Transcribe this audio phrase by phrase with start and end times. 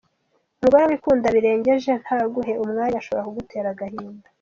[0.57, 4.27] Umugore wikunda birengeje ntaguhe umwanya ashobora kugutera agahinda.